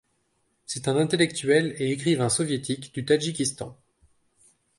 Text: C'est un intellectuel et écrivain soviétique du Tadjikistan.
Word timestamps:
C'est 0.65 0.87
un 0.87 0.97
intellectuel 0.97 1.75
et 1.77 1.91
écrivain 1.91 2.27
soviétique 2.27 2.91
du 2.91 3.05
Tadjikistan. 3.05 3.77